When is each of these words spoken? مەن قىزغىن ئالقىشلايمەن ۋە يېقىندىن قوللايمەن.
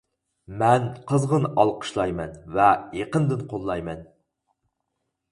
مەن 0.61 0.85
قىزغىن 1.09 1.43
ئالقىشلايمەن 1.63 2.33
ۋە 2.55 2.69
يېقىندىن 2.99 3.43
قوللايمەن. 3.53 4.01